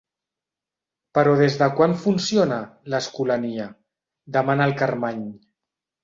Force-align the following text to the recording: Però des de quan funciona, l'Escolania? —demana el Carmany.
Però 1.17 1.33
des 1.41 1.57
de 1.59 1.67
quan 1.79 1.91
funciona, 2.05 2.57
l'Escolania? 2.93 3.67
—demana 4.31 4.67
el 4.71 4.75
Carmany. 4.81 5.21